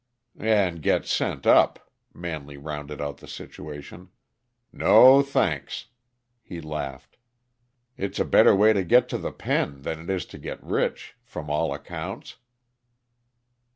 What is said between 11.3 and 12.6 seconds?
all accounts."